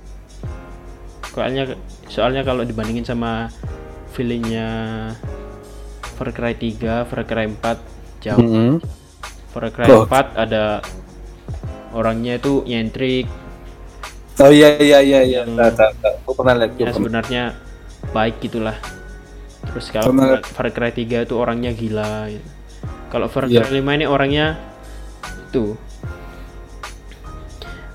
[1.32, 1.80] soalnya
[2.14, 3.50] soalnya kalau dibandingin sama
[4.14, 4.70] feelingnya
[6.14, 7.58] Far Cry 3, Far Cry 4
[8.22, 8.72] jauh Mm-hmm.
[9.50, 10.06] Far Cry Oh.
[10.06, 10.86] 4 ada
[11.92, 13.26] orangnya itu nyentrik
[14.36, 15.42] Oh iya iya iya iya.
[15.46, 16.74] Gue pernah lihat.
[16.76, 17.44] Ya sebenarnya
[18.10, 18.78] baik gitulah
[19.64, 22.46] terus kalau Pernah- Far Cry 3 itu orangnya gila gitu.
[23.10, 23.62] kalau Far Iya.
[23.62, 24.46] Cry 5 ini orangnya
[25.44, 25.74] itu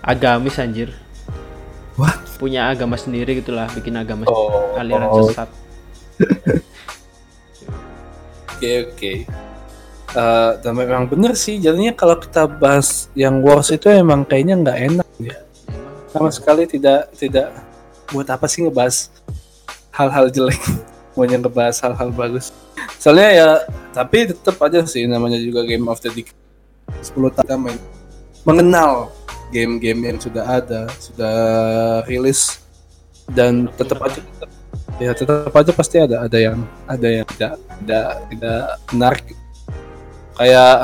[0.00, 0.90] agamis anjir
[1.94, 2.18] What?
[2.38, 4.78] Punya agama sendiri gitulah bikin agama Oh.
[4.78, 5.28] aliran oh.
[5.28, 5.50] sesat
[8.58, 9.12] Oke oke.
[10.08, 14.78] Eh, dan memang bener sih jadinya kalau kita bahas yang worst itu emang kayaknya nggak
[14.88, 15.38] enak ya
[16.08, 17.52] sama sekali tidak tidak
[18.08, 19.12] buat apa sih ngebahas
[19.92, 20.56] hal-hal jelek
[21.14, 22.56] mau ngebahas hal-hal bagus
[22.96, 23.48] soalnya ya
[23.92, 26.40] tapi tetap aja sih namanya juga game of the decade
[27.04, 27.78] 10 tahun main
[28.48, 29.12] mengenal
[29.48, 31.36] game-game yang sudah ada sudah
[32.04, 32.60] rilis
[33.28, 34.20] dan tetap aja
[34.98, 36.58] ya tetap aja pasti ada ada yang
[36.88, 39.26] ada yang tidak tidak tidak menarik.
[40.38, 40.74] Kayak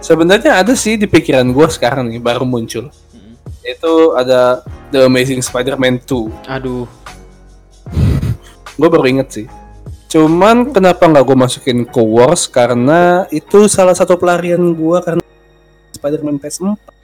[0.00, 2.88] sebenarnya ada sih di pikiran gue sekarang nih baru muncul.
[3.12, 3.34] Mm.
[3.66, 4.62] itu ada
[4.94, 6.86] The Amazing Spider-Man 2 aduh.
[8.78, 9.46] Gue baru inget sih.
[10.12, 12.44] Cuman kenapa nggak gue masukin ke Wars?
[12.44, 15.24] Karena itu salah satu pelarian gue karena
[15.96, 16.95] Spider-Man PS4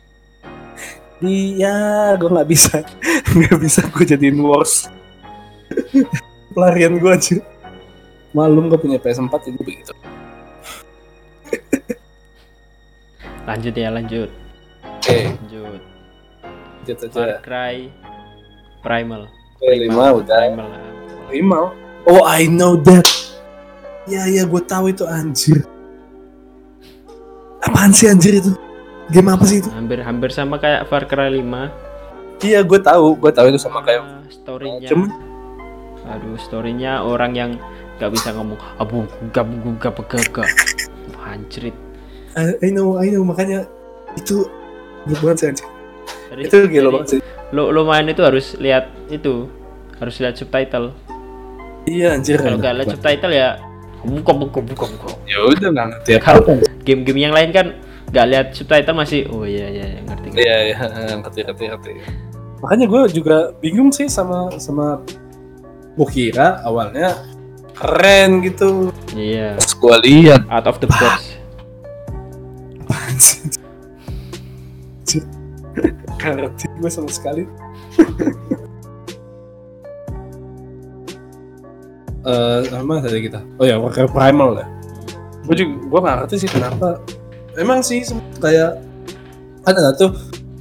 [1.22, 2.82] iya gue nggak bisa.
[3.38, 4.92] Nggak bisa gue jadiin Wars
[6.54, 7.40] pelarian gue aja
[8.32, 9.92] malum gue punya PS4 jadi begitu.
[13.48, 14.30] Lanjut ya lanjut.
[14.80, 15.36] Oke.
[15.36, 15.82] Lanjut.
[16.82, 17.76] Lanjut Far aja Cry
[18.80, 19.28] Primal.
[19.60, 20.40] Oke, lima udah.
[21.28, 21.64] Primal.
[22.08, 23.06] Oh I know that.
[24.08, 25.62] Ya ya gue tahu itu anjir.
[27.62, 28.50] Apaan sih anjir itu
[29.08, 29.68] game apa sih itu?
[29.68, 31.42] Hampir hampir sama kayak Far Cry 5
[32.42, 33.16] iya gue tahu.
[33.16, 34.88] Gue tahu itu sama kayak Ah, storynya.
[34.88, 35.10] Cuman
[36.02, 37.50] aduh storynya orang yang
[37.96, 40.50] gak bisa ngomong abu gugap gugap gagak
[41.22, 41.70] anjrit
[42.34, 43.22] I, I know I know.
[43.22, 43.66] Makanya
[44.14, 44.46] itu
[45.06, 45.66] gue banget sih anjir
[46.30, 47.20] Jadi- itu gila banget sih.
[47.52, 49.46] lo lo main itu harus lihat itu.
[50.00, 50.90] Harus lihat subtitle.
[51.84, 52.40] Iya anjir.
[52.40, 53.48] Kalau nggak lihat subtitle ya
[54.02, 56.42] buka buka buka buka ya udah nggak ngerti kalau
[56.82, 57.66] game-game yang lain kan
[58.12, 60.44] nggak lihat subtitle masih oh iya iya iya, ngerti ngerti.
[60.44, 60.78] iya iya
[61.24, 61.92] ngerti ngerti ngerti
[62.60, 65.00] makanya gue juga bingung sih sama sama
[65.96, 67.16] gue kira awalnya
[67.72, 71.40] keren gitu iya pas gue lihat out of the box
[76.22, 77.48] ngerti gue sama sekali
[82.22, 83.42] Eh, apa tadi kita?
[83.58, 84.66] Oh ya, Warcraft Primal ya.
[85.42, 87.02] Gue juga, gue nggak ngerti sih kenapa.
[87.58, 88.00] Emang sih
[88.40, 88.80] kayak
[89.62, 90.10] ada tuh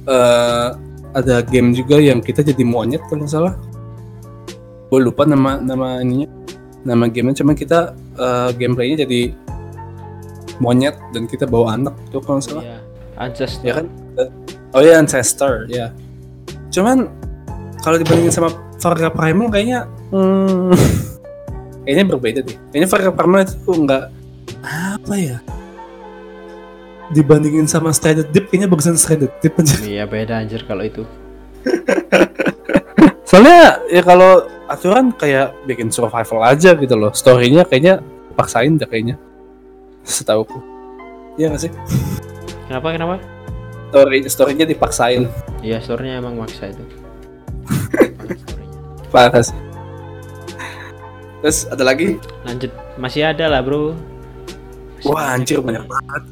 [0.06, 0.68] eh
[1.12, 3.54] ada game juga yang kita jadi monyet kalau nggak salah.
[4.88, 6.28] Gue lupa nama nama ininya,
[6.84, 7.44] nama gamenya.
[7.44, 9.32] Cuman kita eh, gameplaynya jadi
[10.60, 12.64] monyet dan kita bawa anak tuh kalau nggak salah.
[12.64, 12.78] Iya.
[13.20, 13.64] Ancestor.
[13.64, 13.86] Ya kan?
[14.72, 15.86] Oh ya Ancestor, ya.
[16.72, 17.08] Cuman
[17.84, 18.48] kalau dibandingin sama
[18.80, 20.72] Far Cry Primal kayaknya hmm,
[21.84, 22.56] kayaknya berbeda deh.
[22.72, 24.04] Kayaknya Far Cry Primal itu nggak
[24.64, 25.38] apa ya?
[27.12, 29.76] Dibandingin sama Stranded Deep kayaknya bagusan Stranded Deep aja.
[29.84, 31.04] Iya beda anjir kalau itu.
[33.28, 37.12] Soalnya ya kalau aturan kayak bikin survival aja gitu loh.
[37.12, 38.00] Story-nya kayaknya
[38.36, 39.20] paksain dah kayaknya.
[40.04, 40.58] Setauku.
[41.36, 41.72] Iya gak sih?
[42.68, 43.16] Kenapa kenapa?
[43.92, 45.28] Story story-nya dipaksain.
[45.60, 46.84] Iya store-nya emang maksa itu.
[47.68, 48.80] Story-nya.
[49.12, 49.56] Parah sih.
[51.44, 52.16] Terus ada lagi?
[52.46, 53.92] Lanjut masih ada lah bro.
[55.00, 56.22] Masih Wah anjir banyak banget.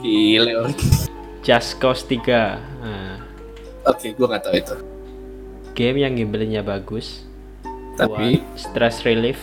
[0.00, 0.74] Gile orang.
[1.42, 2.58] Just Cause 3.
[2.78, 3.18] Nah,
[3.86, 4.76] Oke, gua nggak tahu itu.
[5.72, 7.22] game yang gameplaynya bagus.
[7.94, 9.38] Tapi, buat stress relief.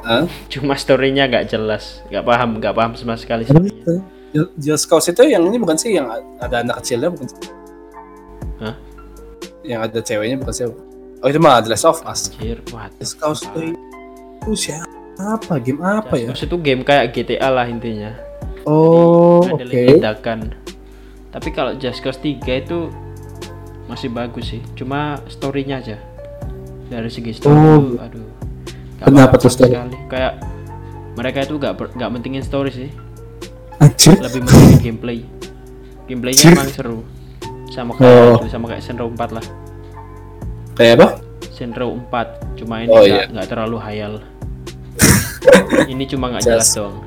[0.00, 0.28] Hah?
[0.46, 3.42] Cuma story-nya nggak jelas, nggak paham, nggak paham sama sekali.
[3.42, 4.00] story-nya.
[4.30, 6.06] Ju- Just Cause itu yang ini bukan sih yang
[6.38, 7.38] ada anak kecilnya bukan sih?
[8.60, 8.74] Hah?
[9.64, 10.64] Yang ada ceweknya bukan sih?
[11.20, 12.30] Oh itu mah The Last of Us.
[12.30, 12.92] Anjir, what?
[12.96, 13.74] Just Cause itu
[14.38, 15.58] itu siapa?
[15.58, 16.30] Game apa ya?
[16.30, 18.12] Just Cause itu game kayak GTA lah intinya.
[18.66, 19.70] Oh, ada oke.
[19.70, 20.40] ledakan.
[21.30, 22.90] Tapi kalau Just Cause 3 itu
[23.86, 24.62] masih bagus sih.
[24.74, 25.96] Cuma story-nya aja.
[26.86, 27.78] Dari segi story Oh.
[27.78, 28.26] itu, aduh.
[28.98, 29.70] Kenapa tuh story?
[29.70, 29.96] sekali.
[30.06, 30.42] Kayak
[31.14, 32.90] mereka itu nggak ber- nggak mentingin story sih.
[33.78, 34.18] Anjir.
[34.18, 35.18] Lebih mentingin gameplay.
[36.06, 36.98] Gameplaynya emang seru.
[37.68, 38.34] Sama kayak Oh.
[38.40, 39.46] itu, sama kayak Senro 4 lah.
[40.74, 41.08] Kayak apa?
[41.50, 42.26] Senro 4
[42.56, 43.44] cuma ini Oh, nggak iya.
[43.44, 44.12] terlalu hayal.
[45.92, 47.05] ini cuma nggak jelas dong.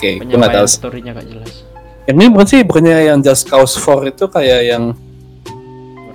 [0.00, 0.66] Oke, gua nggak tahu.
[0.80, 1.52] Story-nya nggak jelas.
[2.08, 4.96] Ini bukan sih, bukannya yang Just Cause 4 itu kayak yang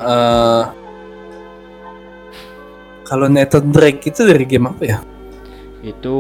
[0.02, 0.64] eh
[3.06, 4.98] kalau Nathan Drake itu dari game apa ya?
[5.86, 6.18] Itu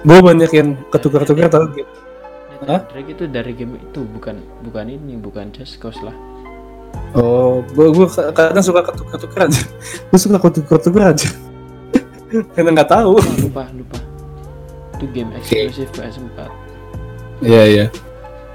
[0.00, 1.84] Gue banyak yang ketukar-tukar tau game.
[2.64, 2.80] Hah?
[2.80, 6.16] Nathan Drake itu dari game itu bukan bukan ini bukan Just Cause lah.
[7.12, 9.60] Oh, gue gue kadang suka ketukar-tukar aja.
[10.08, 11.28] Gue suka ketukar-tukar aja.
[12.56, 13.20] Karena nggak tahu.
[13.20, 14.07] Oh, lupa lupa.
[14.98, 16.38] Itu game eksklusif PS4.
[17.38, 17.86] Iya iya.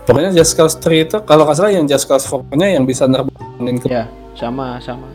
[0.03, 3.79] Pokoknya Just Cause 3 itu kalau nggak salah yang Just Cause 4-nya yang bisa nerbanin
[3.79, 5.07] ke Ya sama sama.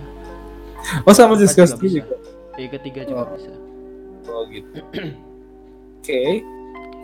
[1.05, 1.97] Oh sama Just Cause juga 3 bisa.
[2.01, 2.15] juga.
[2.57, 3.29] Eh ketiga juga Oh.
[3.37, 3.53] bisa.
[4.27, 4.81] Oh gitu.
[6.01, 6.23] Oke.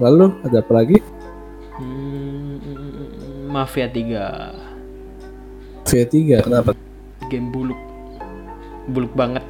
[0.01, 0.97] Lalu ada apa lagi?
[1.77, 4.57] Hmm, mm, mm, mm, Mafia 3
[5.85, 6.73] V3 kenapa?
[7.29, 7.77] game buluk
[8.89, 9.45] buluk banget.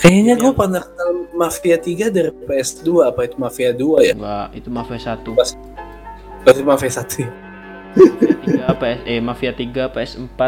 [0.00, 4.14] Kayaknya gue pernah kenal Mafia 3 dari PS2 apa itu Mafia 2 ya?
[4.16, 5.20] Enggak, itu Mafia 1.
[6.40, 7.30] Berarti Mafia 1 ya?
[8.70, 10.40] 3 PS eh Mafia 3 PS4,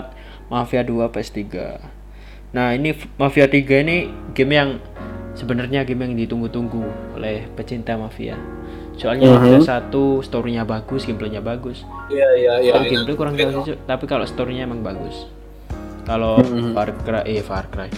[0.48, 1.44] Mafia 2 PS3.
[2.52, 3.96] Nah, ini Mafia 3 ini
[4.32, 4.70] game yang
[5.32, 6.84] sebenarnya game yang ditunggu-tunggu
[7.16, 8.36] oleh pecinta Mafia.
[8.96, 9.36] Soalnya Mhm.
[9.36, 11.84] Mafia 1 story-nya bagus, gameplaynya bagus.
[12.08, 12.72] Iya iya iya.
[12.76, 15.28] Kalau gameplay kurang tahu sih, tapi kalau story-nya emang bagus.
[16.04, 16.72] Kalau Mhm.
[16.72, 17.88] Far Cry eh Far Cry.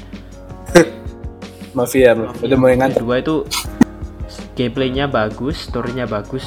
[1.74, 3.02] Mafia, udah mulai ngantuk.
[3.02, 3.34] Kedua itu
[4.54, 6.46] gameplaynya bagus, story-nya bagus.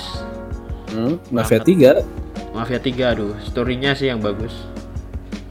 [0.92, 2.00] Hmm, Mafia 3.
[2.56, 4.56] Mafia 3 aduh, story-nya sih yang bagus.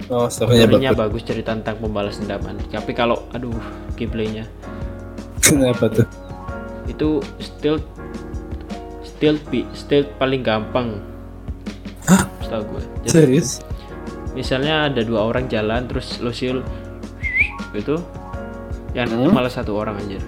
[0.08, 1.20] Oh, story-nya Story-nya bagus.
[1.20, 2.56] bagus cerita tentang pembalas dendaman.
[2.72, 3.54] Tapi kalau aduh
[3.94, 4.48] gameplaynya
[5.44, 6.06] Kenapa tuh?
[6.86, 7.82] itu still
[9.02, 11.02] still bi- still paling gampang.
[12.06, 12.24] Hah?
[12.40, 12.82] Setahu gue.
[13.04, 13.50] Jadi, Serius?
[14.32, 16.30] misalnya ada dua orang jalan terus lo
[17.72, 17.96] itu
[18.96, 19.28] yang Hmm?
[19.28, 20.24] malah satu orang anjir.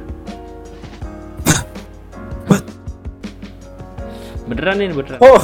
[2.53, 2.61] What?
[4.45, 5.21] Beneran ini beneran.
[5.25, 5.43] Oh.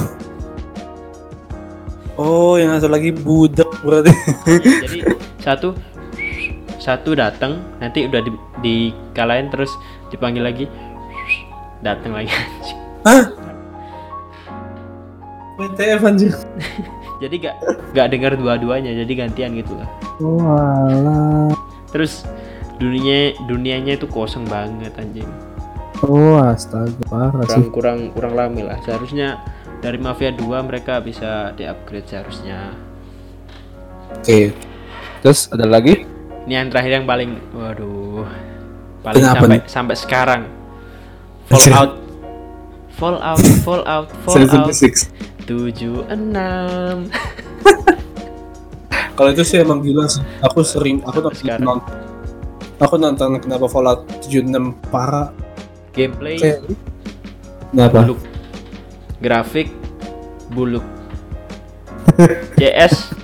[2.15, 4.13] Oh, yang satu lagi budak berarti.
[4.85, 4.99] Jadi
[5.41, 5.73] satu
[6.77, 9.73] satu datang nanti udah di, dikalahin terus
[10.13, 10.65] dipanggil lagi
[11.81, 12.29] datang lagi.
[13.09, 13.25] Hah?
[15.57, 16.37] WTF anjir.
[17.25, 17.57] jadi gak
[17.97, 19.89] gak dengar dua-duanya jadi gantian gitu lah.
[20.21, 21.57] Walah.
[21.89, 22.29] Terus
[22.79, 25.29] dunia dunianya itu kosong banget anjing.
[26.05, 27.65] Oh, astaga, parah sih.
[27.71, 28.79] Kurang kurang kurang rame lah.
[28.85, 29.41] Seharusnya
[29.81, 32.75] dari Mafia 2 mereka bisa di-upgrade seharusnya.
[34.21, 34.53] Oke.
[35.25, 36.05] Terus ada lagi?
[36.45, 38.29] Ini yang terakhir yang paling waduh.
[39.01, 39.61] Paling Kenapa sampai nih?
[39.71, 40.43] sampai sekarang.
[41.49, 41.93] Fallout
[42.97, 45.45] Fallout Fallout Fallout 6.
[45.45, 46.09] 76
[49.15, 50.25] Kalau itu sih emang gila sih.
[50.43, 51.63] Aku sering, aku Sekarang.
[51.63, 52.04] nonton
[52.79, 55.31] aku nonton kenapa Fallout 76 parah.
[55.95, 56.67] gameplay Kayak
[57.71, 58.03] Kenapa?
[58.03, 58.21] buluk.
[59.23, 59.69] Grafik
[60.51, 60.85] buluk.
[62.59, 63.15] CS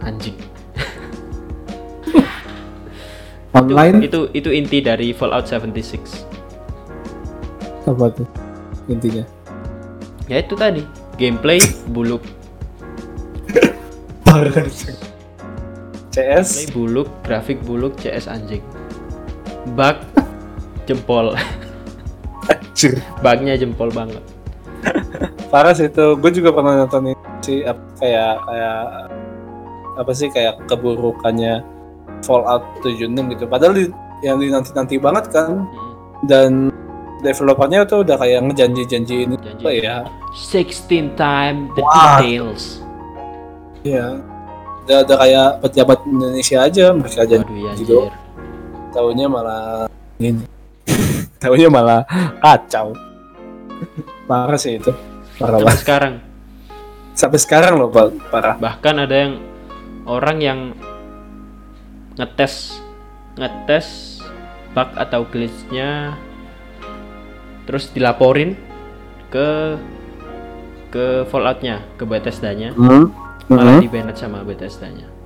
[0.00, 0.36] anjing.
[3.58, 4.04] Online?
[4.04, 6.28] Itu itu inti dari Fallout 76
[7.88, 8.28] apa tuh
[8.92, 9.24] intinya?
[10.28, 10.84] ya itu tadi.
[11.16, 11.58] Gameplay
[11.88, 12.20] buluk.
[14.28, 14.68] Parah.
[16.18, 18.62] CS buluk grafik buluk CS anjing.
[19.78, 20.02] Bug
[20.90, 21.38] jempol.
[22.50, 22.98] Anjir.
[23.22, 24.24] bugnya jempol banget.
[25.52, 26.18] Parah sih itu.
[26.18, 28.82] Gue juga pernah nonton ini sih apa, kayak kayak
[29.98, 31.62] apa sih kayak keburukannya
[32.26, 33.44] Fallout 76 gitu.
[33.46, 33.84] Padahal di,
[34.26, 35.70] yang dinanti nanti banget kan.
[35.70, 35.94] Hmm,
[36.26, 36.74] dan
[37.22, 39.62] developernya tuh udah kayak ngejanji-janjiin janji.
[39.62, 39.96] apa ya?
[40.34, 42.18] 16 time the Wah.
[42.18, 42.82] details.
[43.86, 44.18] Iya.
[44.88, 47.96] Udah ada kayak pejabat Indonesia aja mereka janji waduh ya gitu.
[48.96, 49.84] tahunya malah
[50.16, 50.48] ini.
[51.44, 52.08] tahunya malah
[52.40, 52.96] kacau.
[54.24, 54.88] Parah sih itu.
[55.36, 55.80] Parah sampai banget.
[55.84, 56.14] sekarang
[57.12, 58.56] Sampai sekarang loh Pak, parah.
[58.56, 59.34] bahkan ada yang
[60.08, 60.60] orang yang
[62.16, 62.80] ngetes
[63.36, 64.18] ngetes
[64.72, 66.16] bug atau glitchnya
[67.68, 68.56] terus dilaporin
[69.28, 69.76] ke
[70.88, 73.12] ke Falloutnya ke Bethesda-nya Hmm.
[73.48, 75.18] Malah di banned sama Bethesda-nya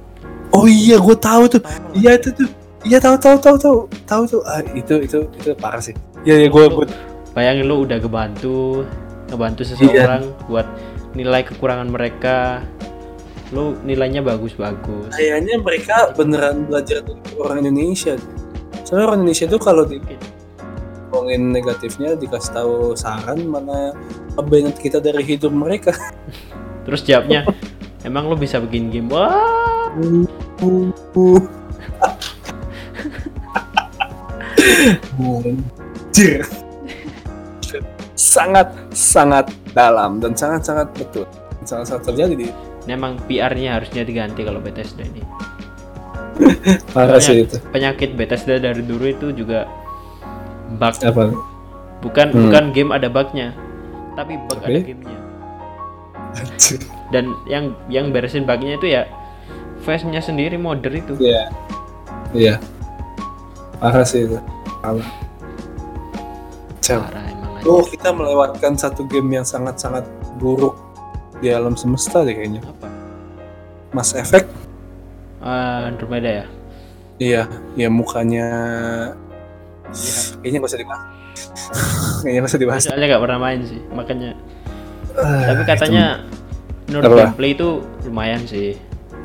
[0.53, 1.63] Oh iya, gue tahu tuh.
[1.97, 2.49] Iya itu tuh.
[2.85, 4.41] Iya tahu tahu tahu tahu tahu tuh.
[4.45, 5.97] Ah, itu itu itu parah sih.
[6.29, 6.87] Iya iya gue gue
[7.33, 8.85] bayangin lu udah ngebantu
[9.33, 10.69] ngebantu seseorang buat
[11.17, 12.61] nilai kekurangan mereka
[13.53, 18.17] lu nilainya bagus-bagus kayaknya mereka beneran belajar dari orang Indonesia.
[18.85, 19.97] Soalnya orang Indonesia tuh kalau di
[21.13, 23.97] ngomongin negatifnya dikasih tahu saran mana
[24.37, 25.93] kebanyakan kita dari hidup mereka.
[26.83, 27.47] terus jawabnya
[28.03, 29.91] emang lu bisa bikin game wah
[36.13, 36.45] Anjir.
[38.13, 41.25] sangat sangat dalam dan sangat sangat betul
[41.65, 42.47] sangat sangat terjadi di
[42.83, 45.23] ini emang PR-nya harusnya diganti kalau Bethesda ini
[46.93, 49.69] parah sih itu penyakit Bethesda dari dulu itu juga
[50.77, 51.33] bug apa
[52.03, 52.41] bukan Hmm.
[52.49, 53.55] bukan game ada bugnya
[54.19, 54.81] tapi bug ada Tapi?
[54.85, 55.19] gamenya
[56.33, 56.81] Anjir.
[57.13, 59.05] Dan yang yang beresin bugnya itu ya
[59.85, 61.15] face-nya sendiri modder itu.
[61.21, 61.53] Iya.
[62.33, 62.55] Iya.
[63.77, 64.39] Parah sih itu.
[64.81, 65.11] Parah.
[66.83, 70.05] Parah emang oh kita melewatkan satu game yang sangat sangat
[70.43, 70.75] buruk
[71.39, 72.63] di alam semesta deh kayaknya.
[72.65, 72.89] Apa?
[73.93, 74.49] Mass Effect.
[75.43, 76.47] Ah, Andromeda ya?
[77.21, 77.43] Iya
[77.77, 78.47] ya mukanya
[80.41, 81.03] kayaknya gak usah dibahas.
[82.23, 82.83] Kayaknya gak usah dibahas.
[82.87, 84.31] Soalnya nggak pernah main sih makanya.
[85.19, 86.05] Ah, tapi katanya
[86.93, 87.17] menurut Apa?
[87.25, 87.69] gameplay itu
[88.05, 88.77] lumayan sih.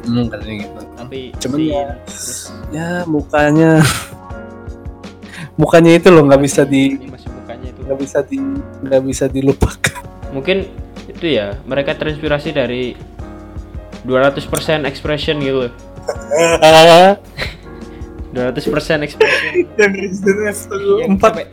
[0.02, 0.80] Hmm, katanya gitu.
[0.96, 3.72] Tapi Cuman scene, ya- terus ya mukanya.
[5.58, 7.80] Mukanya itu loh nggak bisa di animasi mukanya itu.
[7.82, 8.38] nggak bisa di
[8.80, 10.00] nggak bisa dilupakan.
[10.36, 10.58] Mungkin
[11.08, 12.94] itu ya mereka terinspirasi dari
[14.06, 14.48] 200%
[14.86, 15.68] expression gitu.
[18.32, 19.52] 200% expression.
[19.76, 21.48] Yang Resident Evil Yang 4 sampai-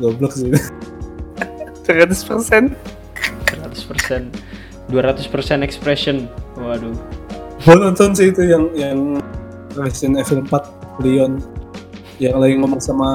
[0.00, 0.50] goblok sih.
[1.86, 2.74] 100 persen.
[3.52, 4.32] 100%
[4.90, 6.28] 200% expression.
[6.58, 6.92] Waduh.
[7.62, 9.22] Gue nonton sih itu yang yang
[9.78, 11.32] Resident Evil 4 Leon.
[12.20, 13.10] Yang lagi ngomong sama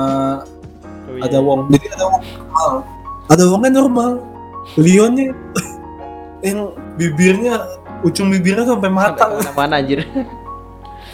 [1.07, 1.23] Oh, iya.
[1.31, 1.71] ada Wong.
[1.71, 2.71] Jadi ada Wong normal.
[3.31, 4.11] Ada Wongnya normal.
[4.75, 5.31] Leonnya
[6.43, 7.63] yang bibirnya
[8.03, 10.03] ujung bibirnya sampai Sampai mata ke mana-mana anjir?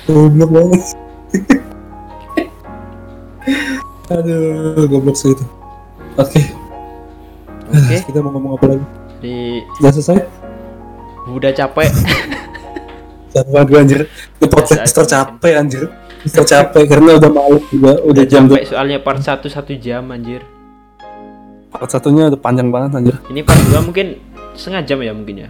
[0.10, 0.82] Goblok banget.
[4.12, 5.46] Aduh, goblok sih itu.
[6.20, 6.42] Oke,
[7.72, 8.86] oke kita mau ngomong apa lagi?
[9.24, 10.20] di Udah selesai?
[11.24, 11.88] udah capek
[13.32, 14.00] Capek gue anjir.
[14.38, 15.88] Ini podcast tercapek anjir.
[16.28, 20.40] Tercapek karena udah malam juga, udah udah jam capek soalnya part 1 satu jam anjir
[21.68, 23.16] Part satunya udah panjang banget anjir.
[23.28, 24.20] ini part 2 mungkin
[24.56, 25.50] setengah jam ya mungkin ya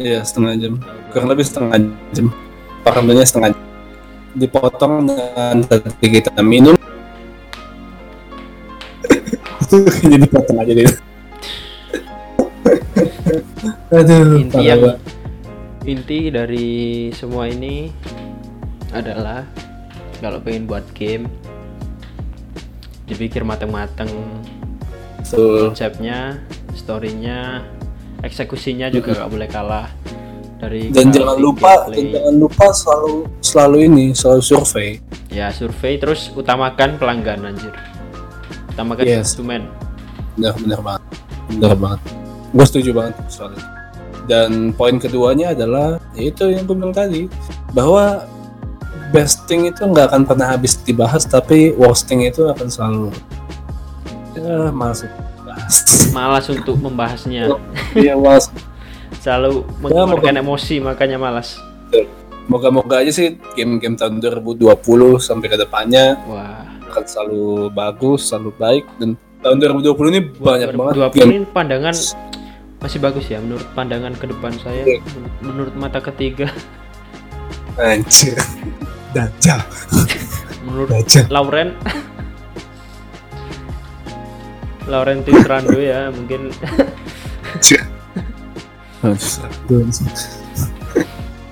[0.00, 0.72] Iya, setengah jam.
[1.12, 1.76] Kurang lebih setengah
[2.16, 2.32] jam.
[2.80, 3.64] Pakamnya setengah jam.
[4.32, 6.72] Dipotong dengan tadi kita minum.
[9.70, 10.86] Jadi potong aja deh.
[13.96, 14.98] Aduh, inti yang banget.
[15.86, 16.70] inti dari
[17.14, 17.90] semua ini
[18.90, 19.46] adalah
[20.18, 21.26] kalau pengen buat game
[23.10, 24.10] dipikir matang-matang
[25.26, 25.74] Betul.
[25.74, 26.38] konsepnya
[26.78, 27.66] storynya
[28.22, 29.88] eksekusinya juga nggak boleh kalah
[30.62, 34.90] dari dan jangan lupa dan jangan lupa selalu selalu ini selalu survei
[35.32, 37.74] ya survei terus utamakan pelanggan anjir
[38.70, 39.34] utamakan Yes.
[39.34, 39.66] konsumen
[40.38, 41.02] benar benar banget.
[41.50, 42.00] Benar banget.
[42.50, 43.66] Gue setuju banget soal itu
[44.30, 47.26] dan poin keduanya adalah yaitu yang gue bilang tadi
[47.74, 48.22] bahwa
[49.10, 53.10] besting itu nggak akan pernah habis dibahas tapi worsting itu akan selalu
[54.38, 55.10] ya masuk
[56.14, 57.50] malas untuk membahasnya.
[57.98, 58.46] Iya mas.
[59.22, 61.58] selalu Ya, mengeluarkan emosi makanya malas.
[62.46, 64.70] Moga-moga aja sih game-game tahun 2020
[65.18, 70.94] sampai ke depannya wah akan selalu bagus, selalu baik dan tahun 2020 ini banyak banget
[70.98, 71.30] 2020 game.
[71.30, 71.94] ini pandangan
[72.76, 75.00] masih bagus ya menurut pandangan ke depan saya Iya.
[75.16, 76.50] men- menurut mata ketiga
[77.76, 78.36] Anjir.
[79.10, 79.60] Dajjal.
[80.66, 81.24] menurut Dajjal.
[81.30, 81.72] Lauren
[84.84, 86.50] Lauren Tisrando ya mungkin.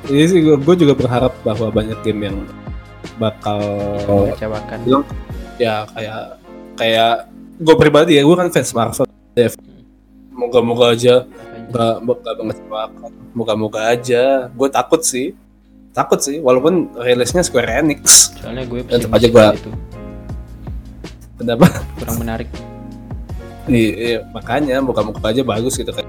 [0.09, 2.37] Ini sih gue juga berharap bahwa banyak game yang
[3.19, 3.61] bakal
[4.07, 4.79] mengecewakan.
[4.87, 5.05] Bilang
[5.59, 6.21] ya kayak
[6.79, 7.13] kayak
[7.59, 9.07] gue pribadi ya gue kan fans Marvel.
[9.35, 9.55] Dev.
[10.39, 11.27] moga-moga aja
[11.69, 13.11] nggak nggak mengecewakan.
[13.35, 14.47] Moga-moga aja.
[14.55, 15.35] Gue takut sih.
[15.91, 18.31] Takut sih walaupun rilisnya Square Enix.
[18.39, 19.71] Soalnya gue pesimis aja gua- itu
[21.39, 21.67] kenapa?
[21.99, 22.49] Kurang menarik.
[23.69, 26.07] Iya, iya, makanya moga-moga aja bagus gitu kan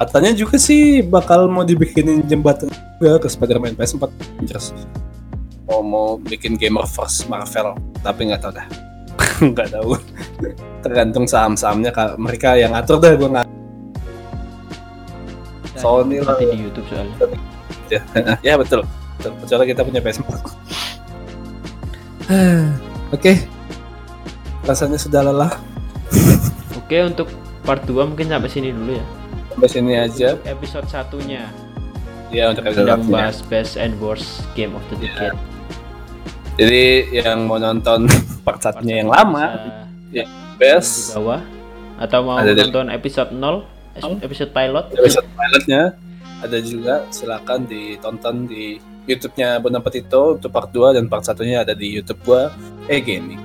[0.00, 4.04] katanya juga sih bakal mau dibikinin jembatan juga ke Spider-Man PS4
[4.46, 4.74] terus
[5.68, 7.74] mau mau bikin Gamerverse Marvel.
[8.04, 8.66] Tapi nggak tahu dah.
[9.54, 9.98] Nggak tahu.
[10.82, 13.46] Tergantung saham-sahamnya mereka yang atur dah gue nggak
[15.74, 16.38] Sony lah.
[16.38, 17.16] di YouTube soalnya.
[18.46, 18.82] Ya betul.
[19.18, 19.32] Betul.
[19.44, 20.24] Kecuali kita punya PS4
[23.14, 23.32] oke.
[24.64, 25.52] Rasanya sudah lelah.
[26.80, 27.28] Oke untuk
[27.68, 29.04] part 2 mungkin sampai sini dulu ya.
[29.52, 30.40] Sampai sini aja.
[30.48, 31.44] episode satunya.
[32.32, 35.36] Ya untuk episode sudah membahas best and worst game of the decade
[36.54, 38.06] Jadi yang mau nonton
[38.46, 39.58] part satunya yang lama,
[40.14, 40.22] di
[40.54, 41.42] best bawah
[41.98, 45.94] atau mau Ada dari- nonton episode 0 episode pilot episode pilotnya
[46.42, 51.76] ada juga silakan ditonton di YouTube-nya Bona Petito untuk part 2 dan part satunya ada
[51.76, 52.50] di YouTube gua
[52.90, 53.38] eh gaming.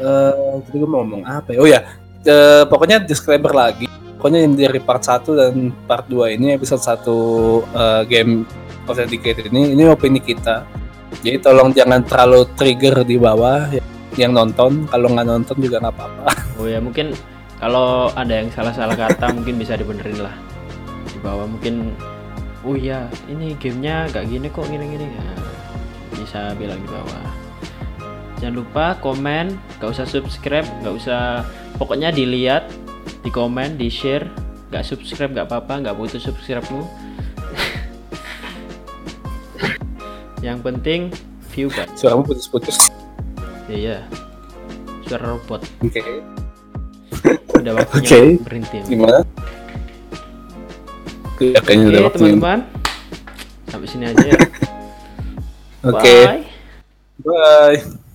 [0.00, 1.58] Eh tadi gua mau ngomong apa ya?
[1.60, 1.80] Oh ya,
[2.24, 3.88] eh, pokoknya disclaimer lagi.
[4.16, 5.52] Pokoknya yang dari part 1 dan
[5.84, 6.96] part 2 ini episode 1
[7.74, 8.46] eh, game
[8.86, 10.62] of Decade ini ini opini kita.
[11.24, 13.82] Jadi tolong jangan terlalu trigger di bawah ya.
[14.16, 16.24] yang nonton, kalau nggak nonton juga nggak apa-apa.
[16.56, 17.12] oh ya mungkin
[17.56, 20.34] kalau ada yang salah-salah kata mungkin bisa dibenerin lah.
[21.08, 21.96] Di bawah mungkin
[22.66, 25.06] oh iya ini gamenya gak gini kok gini-gini.
[25.08, 25.36] Nah,
[26.16, 27.24] bisa bilang di bawah.
[28.40, 31.44] Jangan lupa komen gak usah subscribe gak usah
[31.80, 32.68] pokoknya dilihat
[33.24, 34.28] di komen di share.
[34.68, 37.05] Gak subscribe gak apa-apa gak butuh subscribe-mu
[40.46, 41.10] yang penting
[41.50, 42.78] view kan Suaramu putus-putus.
[43.66, 44.06] iya
[45.02, 46.02] suara robot Oke.
[47.52, 48.22] udah waktunya Oke.
[48.42, 49.20] berhenti Gimana?
[51.36, 51.74] Ya, Oke
[52.06, 52.32] waktunya.
[52.32, 52.58] teman-teman
[53.66, 54.38] Sampai sini aja ya
[55.90, 56.16] Oke.
[56.24, 56.42] Bye
[57.18, 58.05] Bye.